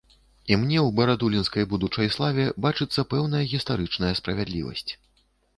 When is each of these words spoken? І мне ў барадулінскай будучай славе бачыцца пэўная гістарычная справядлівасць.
І 0.53 0.55
мне 0.61 0.77
ў 0.83 0.87
барадулінскай 0.99 1.67
будучай 1.75 2.09
славе 2.17 2.47
бачыцца 2.65 3.07
пэўная 3.15 3.45
гістарычная 3.53 4.13
справядлівасць. 4.23 4.89